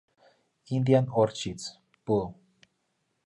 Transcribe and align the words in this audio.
Indian 0.77 1.05
Orchids; 1.11 1.77
Bull. 2.07 2.33